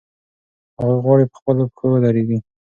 هغوی 0.79 1.01
غواړي 1.03 1.25
په 1.31 1.35
خپلو 1.39 1.63
پښو 1.73 1.85
ودرېږي. 1.91 2.37